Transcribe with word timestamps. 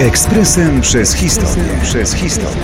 Ekspresem 0.00 0.80
przez 0.80 1.14
historię. 1.14 1.64
Przez 1.82 2.14
historię. 2.14 2.62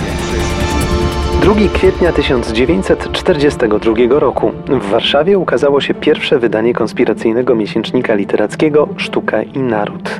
2 1.41 1.53
kwietnia 1.73 2.11
1942 2.11 4.19
roku 4.19 4.51
w 4.81 4.89
Warszawie 4.89 5.37
ukazało 5.37 5.81
się 5.81 5.93
pierwsze 5.93 6.39
wydanie 6.39 6.73
konspiracyjnego 6.73 7.55
miesięcznika 7.55 8.15
literackiego 8.15 8.87
Sztuka 8.97 9.43
i 9.43 9.59
Naród. 9.59 10.19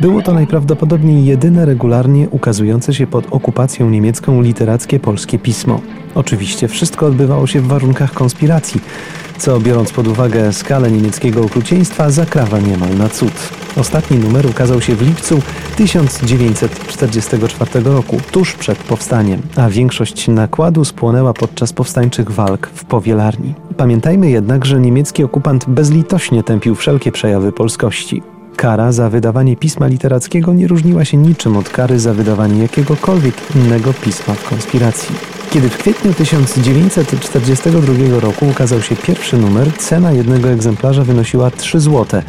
Było 0.00 0.22
to 0.22 0.32
najprawdopodobniej 0.32 1.26
jedyne 1.26 1.66
regularnie 1.66 2.28
ukazujące 2.30 2.94
się 2.94 3.06
pod 3.06 3.26
okupacją 3.30 3.90
niemiecką 3.90 4.42
literackie 4.42 5.00
polskie 5.00 5.38
pismo. 5.38 5.80
Oczywiście 6.14 6.68
wszystko 6.68 7.06
odbywało 7.06 7.46
się 7.46 7.60
w 7.60 7.66
warunkach 7.66 8.12
konspiracji, 8.12 8.80
co 9.38 9.60
biorąc 9.60 9.92
pod 9.92 10.08
uwagę 10.08 10.52
skalę 10.52 10.90
niemieckiego 10.90 11.44
okrucieństwa 11.44 12.10
zakrawa 12.10 12.58
niemal 12.58 12.96
na 12.96 13.08
cud. 13.08 13.32
Ostatni 13.76 14.18
numer 14.18 14.46
ukazał 14.46 14.80
się 14.80 14.94
w 14.94 15.02
lipcu 15.02 15.42
1944 15.76 17.70
roku, 17.84 18.20
tuż 18.32 18.54
przed 18.54 18.78
powstaniem, 18.78 19.42
a 19.56 19.70
większość 19.70 20.28
nakładu 20.28 20.84
spłonęła 20.84 21.34
podczas 21.34 21.72
powstańczych 21.72 22.30
walk 22.30 22.70
w 22.74 22.84
Powielarni. 22.84 23.54
Pamiętajmy 23.76 24.30
jednak, 24.30 24.64
że 24.64 24.80
niemiecki 24.80 25.24
okupant 25.24 25.64
bezlitośnie 25.68 26.42
tępił 26.42 26.74
wszelkie 26.74 27.12
przejawy 27.12 27.52
polskości. 27.52 28.22
Kara 28.56 28.92
za 28.92 29.10
wydawanie 29.10 29.56
pisma 29.56 29.86
literackiego 29.86 30.54
nie 30.54 30.68
różniła 30.68 31.04
się 31.04 31.16
niczym 31.16 31.56
od 31.56 31.68
kary 31.68 32.00
za 32.00 32.14
wydawanie 32.14 32.62
jakiegokolwiek 32.62 33.34
innego 33.56 33.92
pisma 33.92 34.34
w 34.34 34.48
konspiracji. 34.48 35.37
Kiedy 35.50 35.68
w 35.68 35.78
kwietniu 35.78 36.14
1942 36.14 38.20
roku 38.20 38.48
ukazał 38.48 38.82
się 38.82 38.96
pierwszy 38.96 39.36
numer, 39.36 39.72
cena 39.78 40.12
jednego 40.12 40.48
egzemplarza 40.48 41.04
wynosiła 41.04 41.50
3 41.50 41.80
zł, 41.80 42.22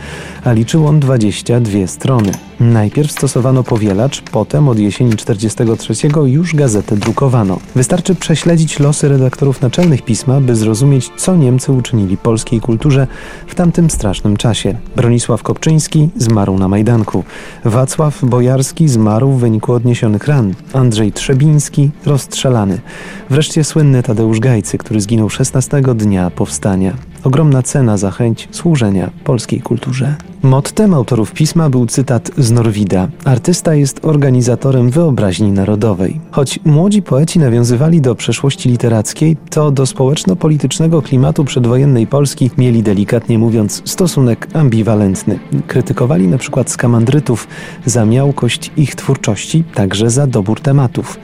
a 0.43 0.51
liczył 0.51 0.87
on 0.87 0.99
22 0.99 1.87
strony. 1.87 2.48
Najpierw 2.59 3.11
stosowano 3.11 3.63
powielacz, 3.63 4.21
potem 4.21 4.69
od 4.69 4.79
jesieni 4.79 5.11
1943 5.11 6.07
już 6.25 6.55
gazetę 6.55 6.97
drukowano. 6.97 7.59
Wystarczy 7.75 8.15
prześledzić 8.15 8.79
losy 8.79 9.09
redaktorów 9.09 9.61
naczelnych 9.61 10.01
pisma, 10.01 10.41
by 10.41 10.55
zrozumieć, 10.55 11.11
co 11.17 11.35
Niemcy 11.35 11.71
uczynili 11.71 12.17
polskiej 12.17 12.61
kulturze 12.61 13.07
w 13.47 13.55
tamtym 13.55 13.89
strasznym 13.89 14.37
czasie. 14.37 14.77
Bronisław 14.95 15.43
Kopczyński 15.43 16.09
zmarł 16.15 16.57
na 16.57 16.67
Majdanku. 16.67 17.23
Wacław 17.65 18.25
Bojarski 18.25 18.87
zmarł 18.87 19.31
w 19.31 19.39
wyniku 19.39 19.73
odniesionych 19.73 20.27
ran. 20.27 20.53
Andrzej 20.73 21.11
Trzebiński 21.11 21.91
rozstrzelany. 22.05 22.81
Wreszcie 23.29 23.63
słynny 23.63 24.03
Tadeusz 24.03 24.39
Gajcy, 24.39 24.77
który 24.77 25.01
zginął 25.01 25.29
16 25.29 25.81
dnia 25.81 26.29
powstania. 26.29 26.93
Ogromna 27.23 27.63
cena 27.63 27.97
za 27.97 28.11
chęć 28.11 28.47
służenia 28.51 29.09
polskiej 29.23 29.61
kulturze. 29.61 30.15
Mottem 30.43 30.93
autorów 30.93 31.31
pisma 31.31 31.69
był 31.69 31.85
cytat 31.85 32.31
z 32.37 32.51
Norwida. 32.51 33.07
Artysta 33.25 33.75
jest 33.75 34.05
organizatorem 34.05 34.89
wyobraźni 34.89 35.51
narodowej. 35.51 36.19
Choć 36.31 36.59
młodzi 36.65 37.01
poeci 37.01 37.39
nawiązywali 37.39 38.01
do 38.01 38.15
przeszłości 38.15 38.69
literackiej, 38.69 39.37
to 39.49 39.71
do 39.71 39.85
społeczno-politycznego 39.85 41.01
klimatu 41.01 41.45
przedwojennej 41.45 42.07
Polski 42.07 42.51
mieli 42.57 42.83
delikatnie 42.83 43.39
mówiąc 43.39 43.81
stosunek 43.85 44.47
ambiwalentny. 44.53 45.39
Krytykowali 45.67 46.27
na 46.27 46.37
przykład 46.37 46.69
skamandrytów 46.69 47.47
za 47.85 48.05
miałkość 48.05 48.71
ich 48.77 48.95
twórczości, 48.95 49.63
także 49.73 50.09
za 50.09 50.27
dobór 50.27 50.61
tematów. 50.61 51.19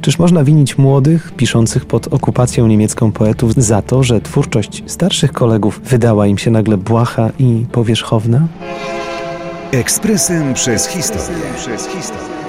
Czyż 0.00 0.18
można 0.18 0.44
winić 0.44 0.78
młodych, 0.78 1.32
piszących 1.36 1.86
pod 1.86 2.08
okupacją 2.08 2.66
niemiecką 2.66 3.12
poetów 3.12 3.54
za 3.54 3.82
to, 3.82 4.02
że 4.02 4.20
twórczość 4.20 4.82
starszych 4.86 5.32
kolegów 5.32 5.80
wydała 5.84 6.26
im 6.26 6.38
się 6.38 6.50
nagle 6.50 6.76
błaha 6.76 7.30
i 7.38 7.66
powierzchowna? 7.72 8.48
Ekspresem 9.72 10.54
przez 10.54 10.86
historię. 10.86 11.44
Przez 11.56 11.88
historię. 11.88 12.47